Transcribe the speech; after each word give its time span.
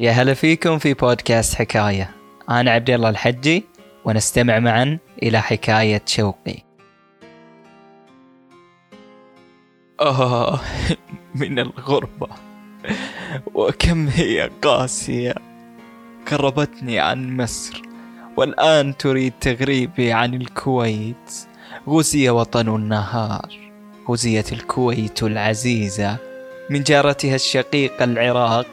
يا 0.00 0.10
هلا 0.10 0.34
فيكم 0.34 0.78
في 0.78 0.94
بودكاست 0.94 1.54
حكاية. 1.54 2.10
أنا 2.50 2.70
عبد 2.70 2.90
الله 2.90 3.08
الحجي 3.08 3.64
ونستمع 4.04 4.58
معا 4.58 4.98
إلى 5.22 5.42
حكاية 5.42 6.02
شوقي. 6.06 6.58
آه 10.00 10.60
من 11.34 11.58
الغربة. 11.58 12.28
وكم 13.54 14.08
هي 14.08 14.50
قاسية. 14.62 15.34
قربتني 16.30 16.98
عن 16.98 17.36
مصر. 17.36 17.82
والآن 18.36 18.96
تريد 18.96 19.32
تغريبي 19.40 20.12
عن 20.12 20.34
الكويت. 20.34 21.46
غزي 21.88 22.30
وطن 22.30 22.76
النهار. 22.76 23.72
غزيت 24.08 24.52
الكويت 24.52 25.22
العزيزة. 25.22 26.16
من 26.70 26.82
جارتها 26.82 27.34
الشقيقة 27.34 28.04
العراق. 28.04 28.66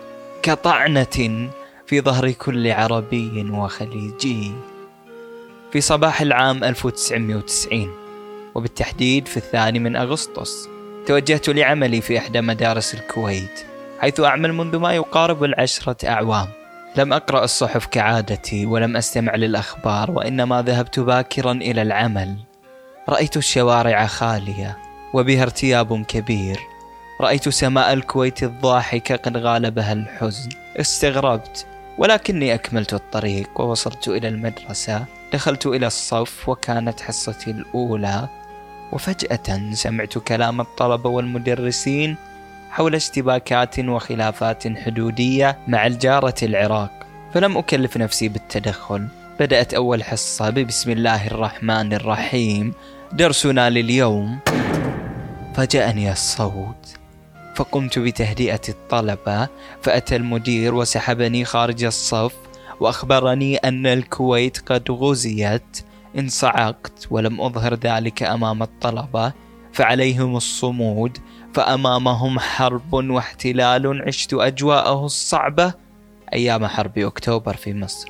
كطعنة 0.43 1.49
في 1.87 2.01
ظهر 2.01 2.31
كل 2.31 2.71
عربي 2.71 3.51
وخليجي. 3.51 4.51
في 5.71 5.81
صباح 5.81 6.21
العام 6.21 6.63
1990 6.63 7.91
وبالتحديد 8.55 9.27
في 9.27 9.37
الثاني 9.37 9.79
من 9.79 9.95
أغسطس 9.95 10.69
توجهت 11.05 11.49
لعملي 11.49 12.01
في 12.01 12.17
إحدى 12.17 12.41
مدارس 12.41 12.93
الكويت 12.93 13.65
حيث 13.99 14.19
أعمل 14.19 14.53
منذ 14.53 14.77
ما 14.77 14.93
يقارب 14.93 15.43
العشرة 15.43 16.09
أعوام. 16.09 16.47
لم 16.95 17.13
أقرأ 17.13 17.43
الصحف 17.43 17.85
كعادتي 17.85 18.65
ولم 18.65 18.97
أستمع 18.97 19.35
للأخبار 19.35 20.11
وإنما 20.11 20.61
ذهبت 20.61 20.99
باكرا 20.99 21.51
إلى 21.51 21.81
العمل. 21.81 22.35
رأيت 23.09 23.37
الشوارع 23.37 24.05
خالية 24.05 24.77
وبها 25.13 25.43
ارتياب 25.43 26.05
كبير. 26.05 26.59
رأيت 27.21 27.49
سماء 27.49 27.93
الكويت 27.93 28.43
الضاحكة 28.43 29.15
قد 29.15 29.37
غالبها 29.37 29.93
الحزن. 29.93 30.49
استغربت 30.77 31.65
ولكني 31.97 32.53
أكملت 32.53 32.93
الطريق 32.93 33.61
ووصلت 33.61 34.07
إلى 34.07 34.27
المدرسة. 34.27 35.05
دخلت 35.33 35.65
إلى 35.65 35.87
الصف 35.87 36.49
وكانت 36.49 37.01
حصتي 37.01 37.51
الأولى. 37.51 38.27
وفجأة 38.91 39.73
سمعت 39.73 40.17
كلام 40.17 40.61
الطلبة 40.61 41.09
والمدرسين 41.09 42.15
حول 42.71 42.95
اشتباكات 42.95 43.79
وخلافات 43.79 44.77
حدودية 44.77 45.57
مع 45.67 45.87
الجارة 45.87 46.35
العراق. 46.43 46.91
فلم 47.33 47.57
أكلف 47.57 47.97
نفسي 47.97 48.29
بالتدخل. 48.29 49.07
بدأت 49.39 49.73
أول 49.73 50.03
حصة 50.03 50.49
ببسم 50.49 50.91
الله 50.91 51.27
الرحمن 51.27 51.93
الرحيم. 51.93 52.73
درسنا 53.11 53.69
لليوم. 53.69 54.39
فجاءني 55.55 56.11
الصوت. 56.11 56.99
فقمت 57.59 57.99
بتهدئة 57.99 58.61
الطلبة 58.69 59.47
فأتى 59.81 60.15
المدير 60.15 60.75
وسحبني 60.75 61.45
خارج 61.45 61.83
الصف 61.83 62.33
وأخبرني 62.79 63.57
أن 63.57 63.87
الكويت 63.87 64.57
قد 64.57 64.91
غزيت. 64.91 65.81
انصعقت 66.17 67.07
ولم 67.11 67.41
أظهر 67.41 67.73
ذلك 67.73 68.23
أمام 68.23 68.63
الطلبة 68.63 69.33
فعليهم 69.73 70.35
الصمود 70.35 71.17
فأمامهم 71.53 72.39
حرب 72.39 72.93
واحتلال 72.93 74.01
عشت 74.07 74.33
أجواءه 74.33 75.05
الصعبة 75.05 75.73
أيام 76.33 76.67
حرب 76.67 76.97
أكتوبر 76.97 77.55
في 77.55 77.73
مصر. 77.73 78.09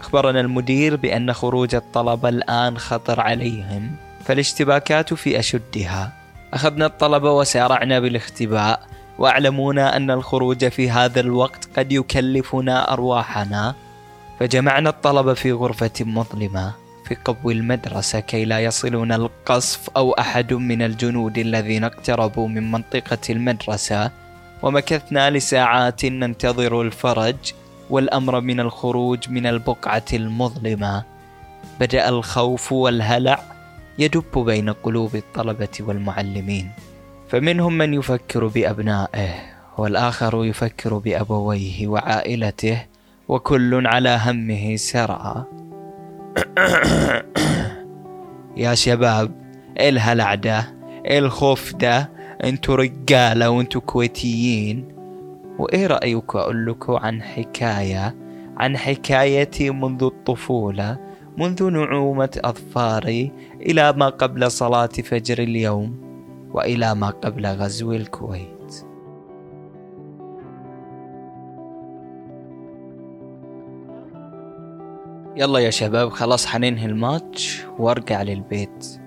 أخبرنا 0.00 0.40
المدير 0.40 0.96
بأن 0.96 1.32
خروج 1.32 1.74
الطلبة 1.74 2.28
الآن 2.28 2.78
خطر 2.78 3.20
عليهم 3.20 3.96
فالاشتباكات 4.24 5.14
في 5.14 5.38
أشدها. 5.38 6.23
أخذنا 6.54 6.86
الطلبة 6.86 7.32
وسارعنا 7.32 8.00
بالاختباء 8.00 8.86
وأعلمونا 9.18 9.96
أن 9.96 10.10
الخروج 10.10 10.68
في 10.68 10.90
هذا 10.90 11.20
الوقت 11.20 11.68
قد 11.76 11.92
يكلفنا 11.92 12.92
أرواحنا. 12.92 13.74
فجمعنا 14.40 14.90
الطلبة 14.90 15.34
في 15.34 15.52
غرفة 15.52 15.90
مظلمة 16.00 16.72
في 17.08 17.14
قبو 17.14 17.50
المدرسة 17.50 18.20
كي 18.20 18.44
لا 18.44 18.60
يصلنا 18.60 19.16
القصف 19.16 19.90
أو 19.96 20.12
أحد 20.12 20.52
من 20.52 20.82
الجنود 20.82 21.38
الذين 21.38 21.84
اقتربوا 21.84 22.48
من 22.48 22.70
منطقة 22.70 23.18
المدرسة. 23.30 24.10
ومكثنا 24.62 25.30
لساعات 25.30 26.04
ننتظر 26.04 26.82
الفرج 26.82 27.36
والأمر 27.90 28.40
من 28.40 28.60
الخروج 28.60 29.30
من 29.30 29.46
البقعة 29.46 30.04
المظلمة. 30.12 31.04
بدأ 31.80 32.08
الخوف 32.08 32.72
والهلع 32.72 33.53
يدب 33.98 34.38
بين 34.38 34.70
قلوب 34.70 35.16
الطلبة 35.16 35.68
والمعلمين 35.80 36.70
فمنهم 37.28 37.78
من 37.78 37.94
يفكر 37.94 38.46
بأبنائه 38.46 39.34
والآخر 39.78 40.44
يفكر 40.44 40.98
بأبويه 40.98 41.88
وعائلته 41.88 42.82
وكل 43.28 43.86
على 43.86 44.20
همه 44.24 44.76
سرعى 44.76 45.44
يا 48.56 48.74
شباب 48.74 49.30
الهلع 49.80 50.34
ده 50.34 50.74
الخوف 51.10 51.74
ده 51.74 52.10
انتو 52.44 52.74
رجالة 52.74 53.50
وانتو 53.50 53.80
كويتيين. 53.80 54.88
وإيه 55.58 55.86
رأيكم 55.86 56.38
أقول 56.38 56.66
لكم 56.66 56.92
عن 56.92 57.22
حكاية 57.22 58.14
عن 58.56 58.76
حكايتي 58.76 59.70
منذ 59.70 60.02
الطفولة؟ 60.04 60.98
منذ 61.38 61.70
نعومة 61.70 62.40
أظفاري 62.44 63.32
إلى 63.60 63.92
ما 63.92 64.08
قبل 64.08 64.50
صلاة 64.50 64.86
فجر 64.86 65.38
اليوم 65.38 65.96
وإلى 66.52 66.94
ما 66.94 67.10
قبل 67.10 67.46
غزو 67.46 67.92
الكويت. 67.92 68.86
يلا 75.36 75.58
يا 75.58 75.70
شباب 75.70 76.08
خلاص 76.08 76.46
حننهي 76.46 76.86
الماتش 76.86 77.64
وارجع 77.78 78.22
للبيت. 78.22 79.00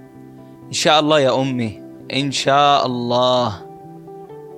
إن 0.68 0.72
شاء 0.72 1.00
الله 1.00 1.20
يا 1.20 1.42
أمي 1.42 1.82
إن 2.14 2.32
شاء 2.32 2.86
الله. 2.86 3.68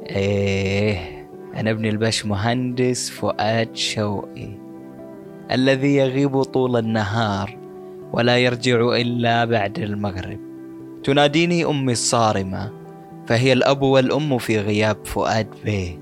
إيه 0.09 1.28
أنا 1.56 1.72
ابن 1.72 1.86
البش 1.86 2.25
مهندس 2.25 3.09
فؤاد 3.09 3.75
شوقي. 3.75 4.59
الذي 5.52 5.96
يغيب 5.96 6.44
طول 6.44 6.78
النهار 6.78 7.58
ولا 8.14 8.38
يرجع 8.38 8.96
إلا 8.96 9.46
بعد 9.46 9.80
المغرب. 9.80 10.40
تناديني 11.04 11.66
أمي 11.66 11.92
الصارمة 11.92 12.72
فهي 13.28 13.54
الأب 13.54 13.82
والأم 13.82 14.38
في 14.38 14.60
غياب 14.60 15.06
فؤاد 15.06 15.48
بيه 15.66 16.00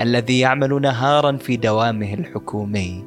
الذي 0.00 0.38
يعمل 0.38 0.80
نهارا 0.82 1.36
في 1.36 1.56
دوامه 1.56 2.14
الحكومي. 2.14 3.04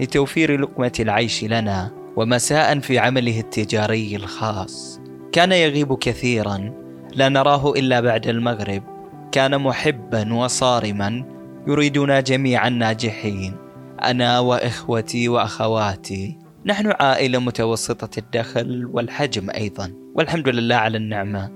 لتوفير 0.00 0.60
لقمة 0.60 0.92
العيش 1.00 1.44
لنا 1.44 1.90
ومساء 2.16 2.78
في 2.78 2.98
عمله 2.98 3.40
التجاري 3.40 4.16
الخاص. 4.16 5.00
كان 5.32 5.52
يغيب 5.52 5.94
كثيرا 5.94 6.72
لا 7.14 7.28
نراه 7.28 7.72
إلا 7.72 8.00
بعد 8.00 8.26
المغرب. 8.26 8.82
كان 9.32 9.58
محبا 9.60 10.34
وصارما 10.34 11.24
يريدنا 11.66 12.20
جميعا 12.20 12.68
ناجحين 12.68 13.65
أنا 14.10 14.38
وإخوتي 14.38 15.28
وأخواتي. 15.28 16.38
نحن 16.66 16.92
عائلة 17.00 17.38
متوسطة 17.38 18.18
الدخل 18.18 18.90
والحجم 18.92 19.50
أيضا. 19.50 19.92
والحمد 20.14 20.48
لله 20.48 20.76
على 20.76 20.96
النعمة. 20.96 21.50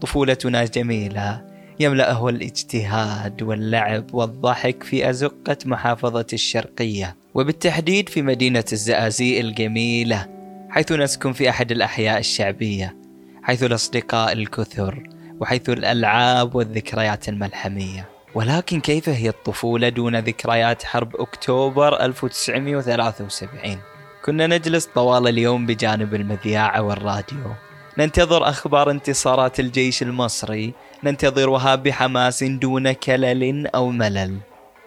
طفولتنا 0.00 0.64
جميلة. 0.64 1.44
يملأه 1.80 2.28
الاجتهاد 2.28 3.42
واللعب 3.42 4.14
والضحك 4.14 4.82
في 4.82 5.10
أزقة 5.10 5.56
محافظة 5.64 6.26
الشرقية. 6.32 7.16
وبالتحديد 7.34 8.08
في 8.08 8.22
مدينة 8.22 8.64
الزقازيق 8.72 9.38
الجميلة 9.40 10.26
حيث 10.70 10.92
نسكن 10.92 11.32
في 11.32 11.50
أحد 11.50 11.72
الأحياء 11.72 12.18
الشعبية 12.18 12.96
حيث 13.42 13.62
الأصدقاء 13.62 14.32
الكثر 14.32 15.02
وحيث 15.40 15.68
الألعاب 15.68 16.54
والذكريات 16.54 17.28
الملحمية. 17.28 18.08
ولكن 18.38 18.80
كيف 18.80 19.08
هي 19.08 19.28
الطفولة 19.28 19.88
دون 19.88 20.16
ذكريات 20.16 20.84
حرب 20.84 21.16
أكتوبر 21.16 22.04
1973 22.04 23.78
كنا 24.24 24.46
نجلس 24.46 24.86
طوال 24.86 25.28
اليوم 25.28 25.66
بجانب 25.66 26.14
المذياع 26.14 26.80
والراديو. 26.80 27.52
ننتظر 27.98 28.48
أخبار 28.48 28.90
انتصارات 28.90 29.60
الجيش 29.60 30.02
المصري. 30.02 30.74
ننتظرها 31.04 31.74
بحماس 31.74 32.44
دون 32.44 32.92
كلل 32.92 33.66
أو 33.66 33.90
ملل. 33.90 34.38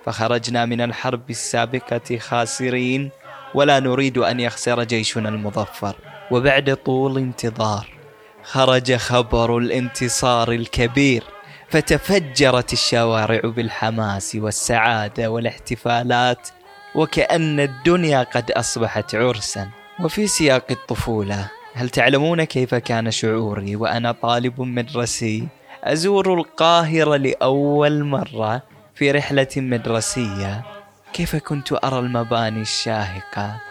فخرجنا 0.06 0.66
من 0.66 0.82
الحرب 0.82 1.30
السابقة 1.30 2.18
خاسرين 2.18 3.10
ولا 3.54 3.80
نريد 3.80 4.18
أن 4.18 4.40
يخسر 4.40 4.84
جيشنا 4.84 5.30
المظفر. 5.30 5.96
وبعد 6.32 6.78
طول 6.86 7.18
انتظار 7.18 7.88
خرج 8.44 8.96
خبر 8.96 9.58
الانتصار 9.58 10.52
الكبير. 10.52 11.24
فتفجرت 11.72 12.74
الشوارع 12.74 13.40
بالحماس 13.44 14.36
والسعادة 14.36 15.32
والاحتفالات 15.32 16.48
وكأن 16.96 17.60
الدنيا 17.60 18.24
قد 18.24 18.52
أصبحت 18.52 19.16
عرسا. 19.16 19.70
وفي 20.04 20.28
سياق 20.28 20.66
الطفولة 20.72 21.50
هل 21.74 21.90
تعلمون 21.90 22.44
كيف 22.44 22.76
كان 22.76 23.12
شعوري 23.12 23.76
وأنا 23.76 24.12
طالب 24.12 24.62
مدرسي؟ 24.62 25.48
أزور 25.84 26.34
القاهرة 26.34 27.16
لأول 27.18 28.04
مرة 28.04 28.62
في 28.96 29.12
رحلة 29.12 29.48
مدرسية. 29.58 30.64
كيف 31.14 31.36
كنت 31.36 31.74
أرى 31.84 32.00
المباني 32.00 32.62
الشاهقة 32.62 33.62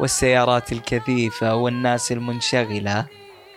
والسيارات 0.00 0.72
الكثيفة 0.72 1.54
والناس 1.54 2.12
المنشغلة؟ 2.12 3.06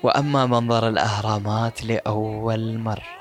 وأما 0.03 0.45
منظر 0.45 0.87
الأهرامات 0.87 1.83
لأول 1.83 2.77
مرة. 2.77 3.20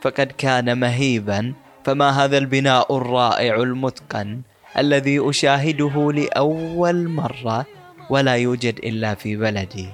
فقد 0.00 0.32
كان 0.38 0.80
مهيبا 0.80 1.54
فما 1.84 2.10
هذا 2.10 2.38
البناء 2.38 2.96
الرائع 2.96 3.54
المتقن 3.54 4.40
الذي 4.78 5.30
أشاهده 5.30 6.12
لأول 6.12 7.08
مرة 7.08 7.66
ولا 8.10 8.34
يوجد 8.34 8.78
إلا 8.78 9.14
في 9.14 9.36
بلدي. 9.36 9.88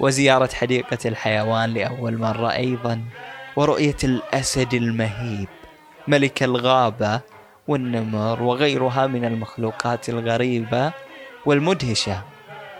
وزيارة 0.00 0.50
حديقة 0.54 0.98
الحيوان 1.06 1.74
لأول 1.74 2.18
مرة 2.18 2.52
أيضا 2.52 3.02
ورؤية 3.56 3.96
الأسد 4.04 4.74
المهيب 4.74 5.48
ملك 6.08 6.42
الغابة 6.42 7.20
والنمر 7.68 8.42
وغيرها 8.42 9.06
من 9.06 9.24
المخلوقات 9.24 10.08
الغريبة 10.08 10.92
والمدهشة 11.46 12.22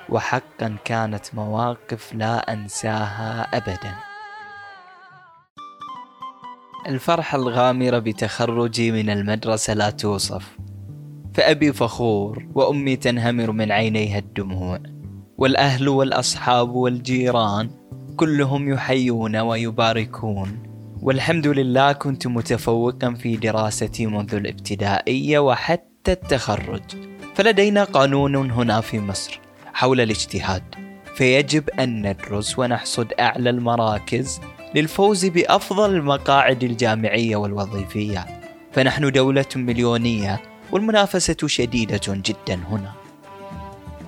وحقا 0.09 0.77
كانت 0.85 1.35
مواقف 1.35 2.15
لا 2.15 2.53
أنساها 2.53 3.49
أبدا. 3.57 4.12
الفرحة 6.87 7.39
الغامرة 7.39 7.99
بتخرجي 7.99 8.93
من 8.93 9.11
المدرسة 9.11 9.75
لا 9.75 9.91
توصف. 9.91 10.59
فأبي 11.35 11.73
فخور 11.73 12.47
وأمي 12.55 12.97
تنهمر 12.97 13.53
من 13.53 13.73
عينيها 13.73 14.19
الدموع. 14.19 14.79
والأهل 15.39 15.89
والأصحاب 15.89 16.71
والجيران 16.71 17.71
كلهم 18.17 18.73
يحيون 18.73 19.37
ويباركون. 19.37 20.63
والحمد 21.03 21.47
لله 21.47 21.93
كنت 21.93 22.27
متفوقا 22.27 23.15
في 23.15 23.37
دراستي 23.37 24.07
منذ 24.07 24.35
الابتدائية 24.35 25.39
وحتى 25.39 26.13
التخرج. 26.13 26.83
فلدينا 27.35 27.85
قانون 27.85 28.51
هنا 28.51 28.81
في 28.81 29.01
مصر 29.01 29.41
حول 29.75 30.01
الاجتهاد. 30.01 30.63
فيجب 31.15 31.71
أن 31.71 32.09
ندرس 32.09 32.59
ونحصد 32.59 33.13
أعلى 33.21 33.51
المراكز 33.51 34.41
للفوز 34.75 35.27
بأفضل 35.27 35.95
المقاعد 35.95 36.65
الجامعية 36.65 37.37
والوظيفية. 37.37 38.27
فنحن 38.73 39.11
دولة 39.11 39.47
مليونية 39.57 40.43
والمنافسة 40.73 41.37
شديدة 41.47 42.01
جدا 42.09 42.61
هنا. 42.71 42.93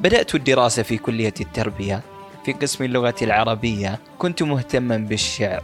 بدأت 0.00 0.34
الدراسة 0.34 0.82
في 0.82 0.98
كلية 0.98 1.34
التربية. 1.40 2.00
في 2.44 2.52
قسم 2.52 2.84
اللغة 2.84 3.14
العربية 3.22 3.98
كنت 4.18 4.42
مهتما 4.42 4.96
بالشعر 4.96 5.62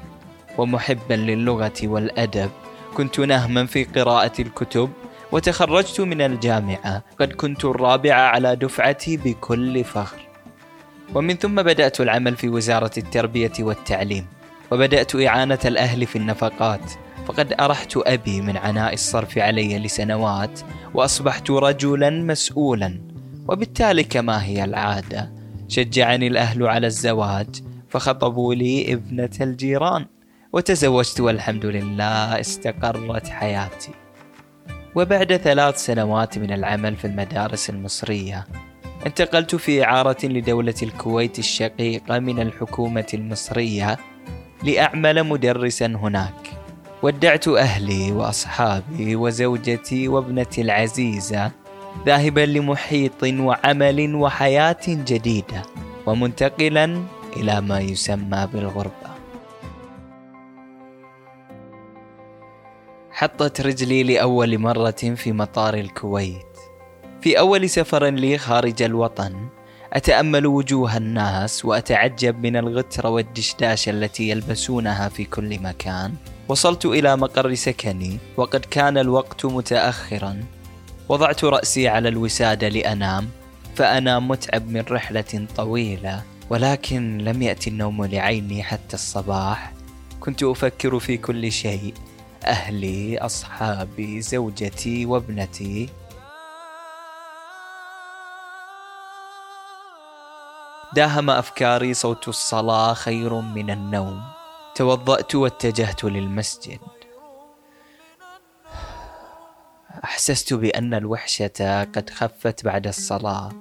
ومحبا 0.59 1.15
للغة 1.15 1.81
والأدب. 1.83 2.51
كنت 2.95 3.21
نهما 3.21 3.67
في 3.67 3.85
قراءة 3.85 4.43
الكتب 4.43 4.91
وتخرجت 5.33 6.01
من 6.01 6.21
الجامعة. 6.21 7.03
قد 7.21 7.33
كنت 7.33 7.65
الرابعة 7.65 8.21
على 8.21 8.57
دفعتي 8.57 9.17
بكل 9.17 9.85
فخر. 9.85 10.19
ومن 11.15 11.35
ثم 11.35 11.63
بدأت 11.63 12.01
العمل 12.01 12.37
في 12.37 12.49
وزارة 12.49 12.91
التربية 12.99 13.53
والتعليم. 13.61 14.27
وبدأت 14.73 15.17
إعانة 15.17 15.59
الأهل 15.65 16.07
في 16.07 16.17
النفقات. 16.17 16.93
فقد 17.27 17.55
أرحت 17.61 17.97
أبي 17.97 18.41
من 18.41 18.57
عناء 18.57 18.95
الصرف 18.95 19.39
علي 19.39 19.79
لسنوات 19.79 20.61
وأصبحت 20.95 21.51
رجلا 21.51 22.11
مسؤولا. 22.11 23.01
وبالتالي 23.49 24.05
كما 24.05 24.45
هي 24.45 24.65
العادة 24.65 25.33
شجعني 25.69 26.27
الأهل 26.27 26.67
على 26.67 26.87
الزواج 26.87 27.63
فخطبوا 27.89 28.55
لي 28.55 28.93
ابنة 28.93 29.31
الجيران. 29.41 30.07
وتزوجت 30.53 31.21
والحمد 31.21 31.67
لله 31.67 32.41
استقرت 32.41 33.29
حياتي. 33.29 33.91
وبعد 34.95 35.37
ثلاث 35.37 35.85
سنوات 35.85 36.39
من 36.39 36.53
العمل 36.53 36.97
في 36.97 37.05
المدارس 37.07 37.71
المصرية 37.71 38.47
انتقلت 39.07 39.55
في 39.55 39.85
إعارة 39.85 40.27
لدولة 40.27 40.75
الكويت 40.83 41.39
الشقيقة 41.39 42.19
من 42.19 42.41
الحكومة 42.41 43.07
المصرية 43.15 43.97
لأعمل 44.63 45.25
مدرسا 45.25 45.87
هناك. 45.87 46.51
ودعت 47.03 47.49
أهلي 47.49 48.13
وأصحابي 48.13 49.17
وزوجتي 49.17 50.09
وابنتي 50.09 50.61
العزيزة 50.61 51.51
ذاهبا 52.07 52.41
لمحيط 52.41 53.23
وعمل 53.23 54.15
وحياة 54.15 54.87
جديدة 54.87 55.63
ومنتقلا 56.07 57.03
إلى 57.37 57.61
ما 57.61 57.81
يسمى 57.81 58.49
بالغربة. 58.53 59.11
حطت 63.11 63.61
رجلي 63.61 64.03
لأول 64.03 64.59
مرة 64.59 64.91
في 64.91 65.33
مطار 65.33 65.75
الكويت. 65.75 66.47
في 67.21 67.39
أول 67.39 67.71
سفر 67.71 68.05
لي 68.07 68.39
خارج 68.39 68.83
الوطن 68.83 69.49
أتأمل 69.93 70.47
وجوه 70.47 70.97
الناس 70.97 71.65
وأتعجب 71.65 72.47
من 72.47 72.57
الغترة 72.57 73.09
والدشداش 73.09 73.89
التي 73.89 74.29
يلبسونها 74.29 75.09
في 75.09 75.25
كل 75.25 75.59
مكان. 75.63 76.15
وصلت 76.49 76.87
إلى 76.87 77.17
مقر 77.17 77.55
سكني 77.55 78.19
وقد 78.37 78.61
كان 78.61 78.99
الوقت 78.99 79.47
متأخرا. 79.47 80.41
وضعت 81.09 81.45
رأسي 81.45 81.89
على 81.89 82.09
الوسادة 82.09 82.69
لأنام 82.69 83.29
فأنا 83.75 84.19
متعب 84.19 84.69
من 84.69 84.85
رحلة 84.91 85.47
طويلة. 85.57 86.23
ولكن 86.51 87.19
لم 87.19 87.43
يأتي 87.43 87.71
النوم 87.71 88.05
لعيني 88.05 88.63
حتى 88.63 88.95
الصباح. 88.95 89.73
كنت 90.21 90.43
أفكر 90.43 90.99
في 90.99 91.17
كل 91.17 91.53
شيء 91.53 91.95
أهلي 92.45 93.19
أصحابي 93.19 94.21
زوجتي 94.21 95.07
وابنتي. 95.07 95.89
داهم 100.95 101.31
أفكاري 101.31 101.95
صوت 101.95 102.29
الصلاة 102.29 102.95
خير 102.95 103.35
من 103.35 103.71
النوم. 103.71 104.23
توضأت 104.75 105.35
واتجهت 105.35 106.05
للمسجد. 106.05 106.81
أحسست 110.05 110.55
بأن 110.55 110.95
الوحشة 110.95 111.83
قد 111.83 112.11
خفت 112.11 112.65
بعد 112.65 112.87
الصلاة. 112.87 113.53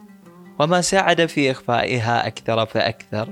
وما 0.60 0.82
ساعد 0.82 1.26
في 1.26 1.52
إخفائها 1.52 2.28
أكثر 2.28 2.66
فأكثر 2.66 3.30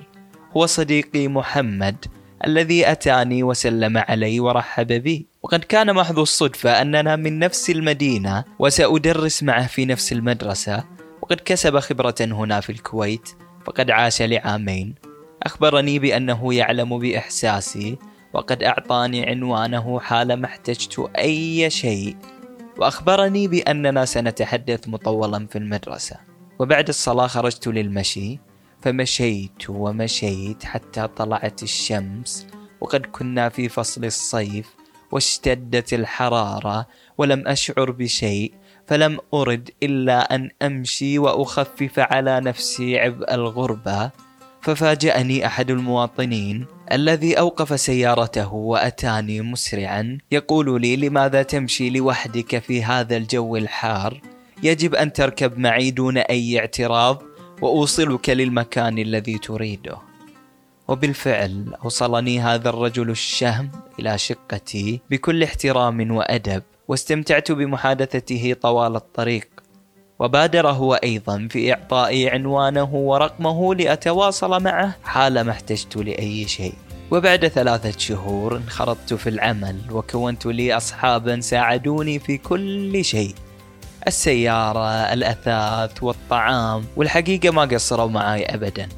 هو 0.58 0.66
صديقي 0.66 1.28
محمد 1.28 2.06
الذي 2.46 2.92
أتاني 2.92 3.44
وسلم 3.44 3.98
علي 3.98 4.40
ورحب 4.40 4.88
بي 4.88 5.28
وقد 5.44 5.64
كان 5.64 5.94
محض 5.94 6.20
الصدفة 6.20 6.82
أننا 6.82 7.16
من 7.16 7.40
نفس 7.40 7.70
المدينة 7.70 8.44
وسأدرس 8.60 9.44
معه 9.44 9.68
في 9.68 9.86
نفس 9.86 10.12
المدرسة. 10.12 10.84
وقد 11.22 11.42
كسب 11.46 11.80
خبرة 11.80 12.16
هنا 12.22 12.60
في 12.60 12.72
الكويت. 12.72 13.30
فقد 13.68 13.92
عاش 13.92 14.22
لعامين. 14.22 14.96
أخبرني 15.44 16.00
بأنه 16.00 16.54
يعلم 16.54 17.00
بإحساسي 17.00 17.98
وقد 18.34 18.64
أعطاني 18.64 19.26
عنوانه 19.30 20.00
حالما 20.00 20.46
احتجت 20.46 21.12
أي 21.18 21.70
شيء. 21.70 22.16
وأخبرني 22.78 23.48
بأننا 23.48 24.06
سنتحدث 24.06 24.88
مطولا 24.88 25.48
في 25.48 25.58
المدرسة. 25.58 26.16
وبعد 26.60 26.88
الصلاة 26.88 27.28
خرجت 27.28 27.68
للمشي 27.68 28.40
فمشيت 28.82 29.70
ومشيت 29.70 30.66
حتى 30.66 31.08
طلعت 31.08 31.64
الشمس 31.64 32.48
وقد 32.82 33.06
كنا 33.06 33.50
في 33.50 33.70
فصل 33.70 34.06
الصيف 34.06 34.76
واشتدت 35.12 35.94
الحرارة 35.94 36.88
ولم 37.18 37.48
أشعر 37.48 37.92
بشيء. 37.92 38.54
فلم 38.88 39.20
أرد 39.34 39.70
إلا 39.84 40.36
أن 40.36 40.50
أمشي 40.62 41.20
وأخفف 41.20 42.00
على 42.00 42.40
نفسي 42.40 43.00
عبء 43.00 43.34
الغربة 43.34 44.12
ففاجأني 44.62 45.46
أحد 45.46 45.72
المواطنين 45.72 46.66
الذي 46.92 47.40
أوقف 47.40 47.80
سيارته 47.80 48.54
وأتاني 48.54 49.42
مسرعا 49.42 50.18
يقول 50.32 50.82
لي 50.82 50.96
لماذا 50.96 51.44
تمشي 51.44 51.90
لوحدك 51.90 52.60
في 52.60 52.84
هذا 52.84 53.18
الجو 53.18 53.56
الحار؟ 53.56 54.22
يجب 54.64 54.96
أن 54.96 55.14
تركب 55.14 55.60
معي 55.60 55.92
دون 55.92 56.18
أي 56.18 56.60
اعتراض 56.60 57.24
وأوصلك 57.62 58.30
للمكان 58.30 58.98
الذي 58.98 59.38
تريده. 59.38 59.98
وبالفعل 60.88 61.74
أوصلني 61.84 62.40
هذا 62.40 62.70
الرجل 62.70 63.10
الشهم 63.10 63.72
إلى 64.00 64.18
شقتي 64.18 65.02
بكل 65.10 65.44
احترام 65.44 66.12
وأدب. 66.12 66.64
واستمتعت 66.88 67.52
بمحادثته 67.52 68.56
طوال 68.62 68.96
الطريق. 68.96 69.48
وبادر 70.20 70.70
هو 70.70 70.94
أيضا 70.94 71.48
في 71.52 71.74
إعطائي 71.74 72.30
عنوانه 72.30 72.96
ورقمه 72.96 73.76
لأتواصل 73.76 74.64
معه 74.64 74.96
حالما 75.04 75.52
احتجت 75.52 75.98
لأي 75.98 76.48
شيء. 76.48 76.74
وبعد 77.12 77.48
ثلاثة 77.48 77.98
شهور 77.98 78.58
انخرطت 78.58 79.14
في 79.14 79.30
العمل 79.30 79.76
وكونت 79.92 80.46
لي 80.46 80.78
أصحابا 80.78 81.40
ساعدوني 81.40 82.20
في 82.20 82.38
كل 82.38 83.06
شيء. 83.06 83.36
السيارة 84.08 84.90
الأثاث 85.14 86.04
والطعام 86.04 86.86
والحقيقة 86.96 87.52
ما 87.52 87.62
قصروا 87.62 88.10
معي 88.10 88.46
أبدا. 88.46 88.90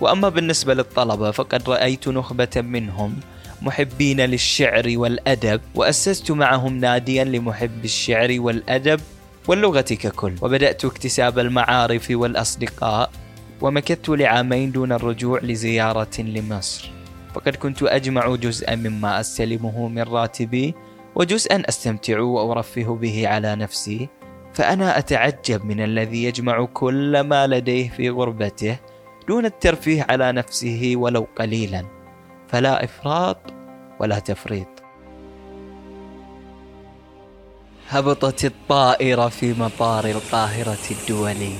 وأما 0.00 0.28
بالنسبة 0.28 0.74
للطلبة 0.74 1.30
فقد 1.30 1.70
رأيت 1.70 2.08
نخبة 2.08 2.48
منهم 2.56 3.16
محبين 3.62 4.20
للشعر 4.20 4.92
والأدب 4.96 5.60
وأسست 5.74 6.30
معهم 6.30 6.76
ناديا 6.76 7.24
لمحب 7.24 7.84
الشعر 7.84 8.36
والأدب 8.38 9.00
واللغة 9.48 9.80
ككل 9.80 10.34
وبدأت 10.42 10.84
اكتساب 10.84 11.38
المعارف 11.38 12.06
والأصدقاء 12.10 13.10
ومكثت 13.60 14.08
لعامين 14.08 14.72
دون 14.72 14.92
الرجوع 14.92 15.40
لزيارة 15.42 16.20
لمصر. 16.20 16.90
فقد 17.34 17.56
كنت 17.56 17.82
أجمع 17.82 18.34
جزءا 18.34 18.74
مما 18.74 19.20
أستلمه 19.20 19.88
من 19.88 20.02
راتبي 20.02 20.74
وجزءا 21.14 21.62
أستمتع 21.68 22.20
وأرفه 22.20 22.94
به 22.94 23.28
على 23.28 23.56
نفسي. 23.56 24.08
فأنا 24.54 24.98
أتعجب 24.98 25.64
من 25.64 25.80
الذي 25.80 26.24
يجمع 26.24 26.64
كل 26.64 27.20
ما 27.20 27.46
لديه 27.46 27.88
في 27.88 28.10
غربته 28.10 28.76
دون 29.28 29.44
الترفيه 29.44 30.06
على 30.08 30.32
نفسه 30.32 30.92
ولو 30.96 31.26
قليلا. 31.38 31.95
فلا 32.48 32.84
إفراط 32.84 33.38
ولا 34.00 34.18
تفريط. 34.18 34.66
هبطت 37.88 38.44
الطائرة 38.44 39.28
في 39.28 39.54
مطار 39.60 40.04
القاهرة 40.04 40.78
الدولي. 40.90 41.56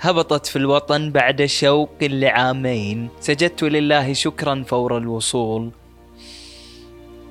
هبطت 0.00 0.46
في 0.46 0.56
الوطن 0.56 1.10
بعد 1.10 1.44
شوق 1.44 1.90
لعامين. 2.02 3.08
سجدت 3.20 3.62
لله 3.62 4.12
شكرا 4.12 4.64
فور 4.66 4.98
الوصول. 4.98 5.70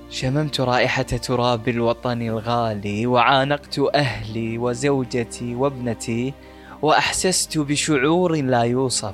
شممت 0.10 0.62
رائحة 0.62 1.04
تراب 1.04 1.70
الوطن 1.70 2.22
الغالي 2.22 3.08
وعانقت 3.08 3.80
أهلي 3.96 4.58
وزوجتي 4.58 5.56
وابنتي 5.56 6.34
وأحسست 6.82 7.58
بشعور 7.58 8.36
لا 8.36 8.62
يوصف. 8.62 9.14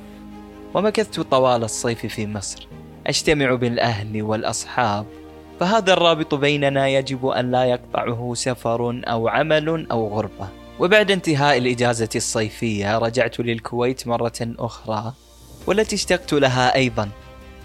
ومكثت 0.73 1.19
طوال 1.19 1.63
الصيف 1.63 2.05
في 2.05 2.27
مصر. 2.27 2.67
أجتمع 3.11 3.55
بالأهل 3.55 4.21
والأصحاب 4.23 5.05
فهذا 5.59 5.93
الرابط 5.93 6.35
بيننا 6.35 6.87
يجب 6.87 7.27
أن 7.27 7.51
لا 7.51 7.63
يقطعه 7.65 8.33
سفر 8.35 9.01
أو 9.07 9.27
عمل 9.27 9.87
أو 9.91 10.07
غربة. 10.07 10.47
وبعد 10.79 11.11
انتهاء 11.11 11.57
الإجازة 11.57 12.09
الصيفية 12.15 12.97
رجعت 12.97 13.39
للكويت 13.39 14.07
مرة 14.07 14.39
أخرى 14.41 15.13
والتي 15.67 15.95
اشتقت 15.95 16.33
لها 16.33 16.75
أيضا. 16.75 17.09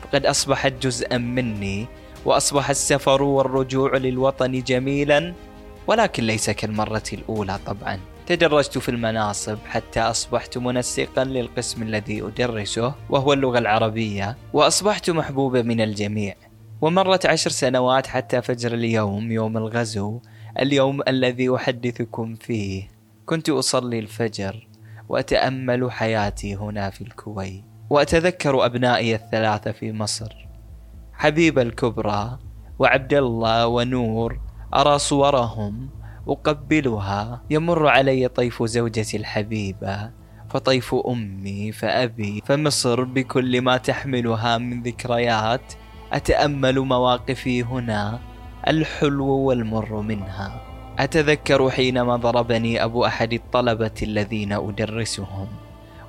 فقد 0.03 0.27
أصبحت 0.27 0.73
جزءا 0.83 1.19
مني 1.19 1.87
وأصبح 2.25 2.71
السفر 2.71 3.23
والرجوع 3.23 3.97
للوطن 3.97 4.63
جميلا 4.63 5.33
ولكن 5.87 6.25
ليس 6.25 6.51
كالمرة 6.51 7.09
الأولى 7.13 7.59
طبعا. 7.67 8.01
تدرجت 8.27 8.79
في 8.79 8.89
المناصب 8.89 9.59
حتى 9.67 10.01
أصبحت 10.01 10.59
منسقا 10.59 11.25
للقسم 11.25 11.83
الذي 11.83 12.23
أدرسه 12.23 12.95
وهو 13.11 13.33
اللغة 13.33 13.59
العربية 13.59 14.37
وأصبحت 14.53 15.11
محبوبا 15.11 15.63
من 15.63 15.81
الجميع. 15.81 16.35
ومرت 16.81 17.27
عشر 17.27 17.51
سنوات 17.51 18.07
حتى 18.07 18.43
فجر 18.43 18.75
اليوم 18.75 19.33
يوم 19.33 19.57
الغزو 19.57 20.21
اليوم 20.59 21.01
الذي 21.09 21.55
أحدثكم 21.55 22.35
فيه. 22.35 22.89
كنت 23.27 23.51
أصلي 23.51 23.99
الفجر 23.99 24.69
وأتأمل 25.09 25.93
حياتي 25.93 26.55
هنا 26.55 26.91
في 26.91 27.01
الكويت 27.01 27.65
وأتذكر 27.91 28.67
أبنائي 28.67 29.15
الثلاثة 29.15 29.73
في 29.73 29.93
مصر. 29.93 30.47
حبيبة 31.13 31.63
الكبرى 31.63 32.39
وعبد 32.79 33.15
الله 33.15 33.67
ونور 33.67 34.41
أرى 34.75 34.99
صورهم 34.99 35.89
أقبلها. 36.29 37.43
يمر 37.51 37.89
علي 37.89 38.29
طيف 38.29 38.63
زوجتي 38.63 39.17
الحبيبة 39.17 40.11
فطيف 40.51 40.95
أمي 40.95 41.73
فأبي 41.73 42.43
فمصر 42.47 43.05
بكل 43.05 43.61
ما 43.61 43.77
تحملها 43.77 44.59
من 44.59 44.83
ذكريات. 44.83 45.73
أتأمل 46.13 46.81
مواقفي 46.81 47.63
هنا 47.63 48.21
الحلو 48.69 49.27
والمر 49.27 50.01
منها. 50.01 50.63
أتذكر 50.99 51.71
حينما 51.71 52.17
ضربني 52.17 52.85
أبو 52.85 53.05
أحد 53.05 53.33
الطلبة 53.33 53.95
الذين 54.03 54.53
أدرسهم 54.53 55.49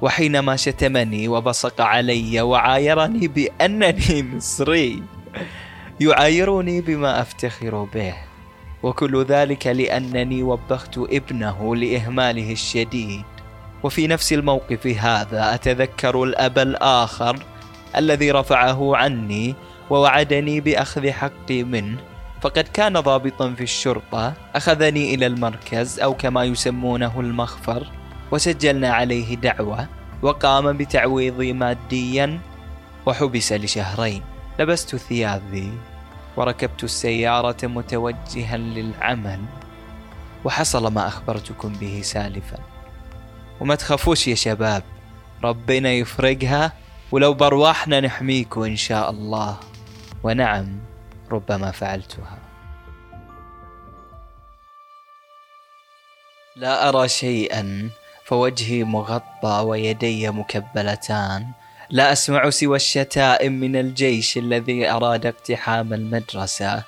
وحينما 0.01 0.55
شتمني 0.55 1.27
وبصق 1.27 1.81
علي 1.81 2.41
وعايرني 2.41 3.27
بأنني 3.27 4.23
مصري. 4.23 5.03
يعايرني 5.99 6.81
بما 6.81 7.21
أفتخر 7.21 7.83
به. 7.83 8.26
وكل 8.83 9.25
ذلك 9.25 9.67
لأنني 9.67 10.43
وبخت 10.43 10.97
ابنه 10.97 11.75
لإهماله 11.75 12.51
الشديد. 12.51 13.25
وفي 13.83 14.07
نفس 14.07 14.33
الموقف 14.33 14.87
هذا 14.87 15.53
أتذكر 15.53 16.23
الأب 16.23 16.59
الآخر 16.59 17.39
الذي 17.95 18.31
رفعه 18.31 18.95
عني 18.95 19.55
ووعدني 19.89 20.61
بأخذ 20.61 21.11
حقي 21.11 21.63
منه. 21.63 21.97
فقد 22.41 22.63
كان 22.73 22.93
ضابطا 22.99 23.53
في 23.53 23.63
الشرطة 23.63 24.33
أخذني 24.55 25.13
إلى 25.15 25.25
المركز 25.25 25.99
أو 25.99 26.13
كما 26.13 26.43
يسمونه 26.43 27.19
المخفر 27.19 27.87
وسجلنا 28.31 28.89
عليه 28.93 29.35
دعوة 29.35 29.87
وقام 30.21 30.77
بتعويضي 30.77 31.53
ماديا 31.53 32.39
وحبس 33.05 33.53
لشهرين. 33.53 34.21
لبست 34.59 34.95
ثيابي. 34.95 35.71
وركبت 36.37 36.83
السيارة 36.83 37.67
متوجها 37.67 38.57
للعمل 38.57 39.41
وحصل 40.45 40.93
ما 40.93 41.07
أخبرتكم 41.07 41.73
به 41.73 42.01
سالفا. 42.03 42.57
وما 43.59 43.75
تخافوش 43.75 44.27
يا 44.27 44.35
شباب 44.35 44.83
ربنا 45.43 45.91
يفرقها 45.91 46.73
ولو 47.11 47.33
برواحنا 47.33 47.99
نحميكم 47.99 48.63
إن 48.63 48.75
شاء 48.75 49.09
الله. 49.09 49.57
ونعم 50.23 50.79
ربما 51.31 51.71
فعلتها. 51.71 52.37
لا 56.55 56.89
أرى 56.89 57.07
شيئا 57.07 57.89
فوجهي 58.25 58.83
مغطى 58.83 59.63
ويدي 59.65 60.29
مكبلتان. 60.29 61.47
لا 61.89 62.11
أسمع 62.11 62.49
سوى 62.49 62.75
الشتائم 62.75 63.53
من 63.59 63.75
الجيش 63.75 64.37
الذي 64.37 64.89
أراد 64.89 65.25
اقتحام 65.25 65.93
المدرسة. 65.93 66.83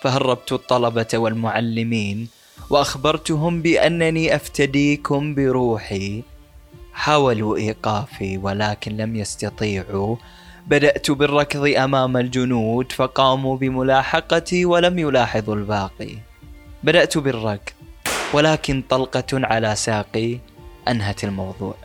فهربت 0.00 0.52
الطلبة 0.52 1.06
والمعلمين 1.14 2.28
وأخبرتهم 2.70 3.62
بأنني 3.62 4.36
أفتديكم 4.36 5.34
بروحي. 5.34 6.22
حاولوا 6.92 7.56
إيقافي 7.56 8.38
ولكن 8.38 8.96
لم 8.96 9.16
يستطيعوا. 9.16 10.16
بدأت 10.66 11.10
بالركض 11.10 11.66
أمام 11.76 12.16
الجنود 12.16 12.92
فقاموا 12.92 13.56
بملاحقتي 13.56 14.64
ولم 14.64 14.98
يلاحظوا 14.98 15.54
الباقي. 15.54 16.14
بدأت 16.82 17.18
بالركض 17.18 17.72
ولكن 18.32 18.82
طلقة 18.88 19.24
على 19.32 19.76
ساقي 19.76 20.38
أنهت 20.88 21.24
الموضوع. 21.24 21.83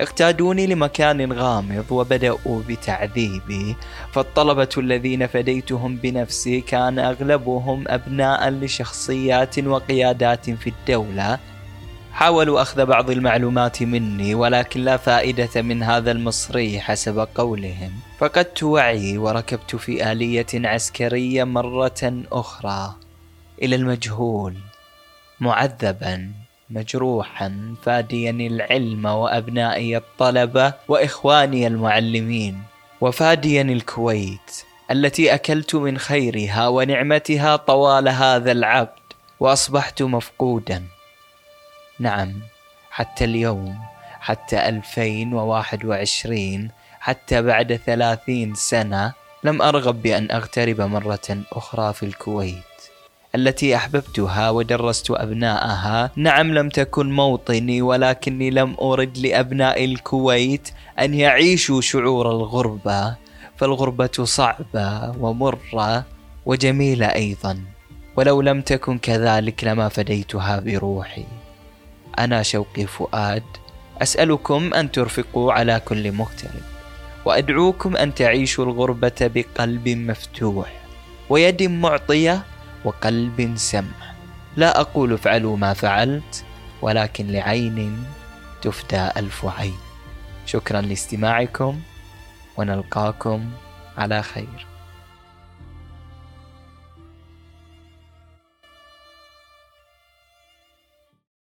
اقتادوني 0.00 0.66
لمكان 0.66 1.32
غامض 1.32 1.84
وبدأوا 1.90 2.62
بتعذيبي 2.68 3.76
فالطلبة 4.12 4.68
الذين 4.78 5.26
فديتهم 5.26 5.96
بنفسي 5.96 6.60
كان 6.60 6.98
أغلبهم 6.98 7.84
أبناء 7.88 8.50
لشخصيات 8.50 9.58
وقيادات 9.58 10.50
في 10.50 10.70
الدولة. 10.70 11.38
حاولوا 12.12 12.62
أخذ 12.62 12.86
بعض 12.86 13.10
المعلومات 13.10 13.82
مني 13.82 14.34
ولكن 14.34 14.80
لا 14.80 14.96
فائدة 14.96 15.62
من 15.62 15.82
هذا 15.82 16.10
المصري 16.10 16.80
حسب 16.80 17.28
قولهم. 17.34 17.92
فقدت 18.18 18.62
وعي 18.62 19.18
وركبت 19.18 19.76
في 19.76 20.12
آلية 20.12 20.46
عسكرية 20.54 21.44
مرة 21.44 22.22
أخرى 22.32 22.94
إلى 23.62 23.76
المجهول 23.76 24.54
معذبا. 25.40 26.43
مجروحا 26.74 27.74
فاديا 27.82 28.30
العلم 28.30 29.06
وأبنائي 29.06 29.96
الطلبة 29.96 30.72
وإخواني 30.88 31.66
المعلمين 31.66 32.62
وفاديا 33.00 33.62
الكويت 33.62 34.64
التي 34.90 35.34
أكلت 35.34 35.74
من 35.74 35.98
خيرها 35.98 36.68
ونعمتها 36.68 37.56
طوال 37.56 38.08
هذا 38.08 38.52
العبد 38.52 38.98
وأصبحت 39.40 40.02
مفقودا. 40.02 40.84
نعم 41.98 42.32
حتى 42.90 43.24
اليوم 43.24 43.78
حتى 44.20 44.68
2021 44.68 46.70
حتى 47.00 47.42
بعد 47.42 47.80
ثلاثين 47.86 48.54
سنة 48.54 49.12
لم 49.44 49.62
أرغب 49.62 50.02
بأن 50.02 50.30
أغترب 50.30 50.80
مرة 50.80 51.42
أخرى 51.52 51.92
في 51.92 52.02
الكويت. 52.02 52.74
التي 53.34 53.76
أحببتها 53.76 54.50
ودرست 54.50 55.10
أبناءها. 55.10 56.10
نعم 56.16 56.54
لم 56.54 56.68
تكن 56.68 57.12
موطني 57.12 57.82
ولكني 57.82 58.50
لم 58.50 58.76
أرد 58.80 59.18
لأبناء 59.18 59.84
الكويت 59.84 60.68
أن 61.00 61.14
يعيشوا 61.14 61.80
شعور 61.80 62.30
الغربة. 62.30 63.16
فالغربة 63.56 64.24
صعبة 64.24 65.10
ومرة 65.20 66.04
وجميلة 66.46 67.06
أيضا. 67.06 67.58
ولو 68.16 68.40
لم 68.40 68.60
تكن 68.60 68.98
كذلك 68.98 69.64
لما 69.64 69.88
فديتها 69.88 70.60
بروحي. 70.60 71.24
أنا 72.18 72.42
شوقي 72.42 72.86
فؤاد 72.86 73.42
أسألكم 74.02 74.74
أن 74.74 74.92
ترفقوا 74.92 75.52
على 75.52 75.80
كل 75.84 76.12
مغترب 76.12 76.62
وأدعوكم 77.24 77.96
أن 77.96 78.14
تعيشوا 78.14 78.64
الغربة 78.64 79.12
بقلب 79.20 79.88
مفتوح. 79.88 80.72
ويد 81.30 81.62
معطية 81.62 82.42
وقلب 82.84 83.52
سمح 83.56 84.14
لا 84.56 84.80
أقول 84.80 85.12
افعلوا 85.12 85.56
ما 85.56 85.72
فعلت 85.72 86.44
ولكن 86.82 87.26
لعين 87.26 88.04
تفدى 88.62 89.08
ألف 89.16 89.46
عين. 89.46 89.78
شكرا 90.46 90.80
لاستماعكم 90.80 91.80
ونلقاكم 92.56 93.50
على 93.98 94.22
خير. 94.22 94.66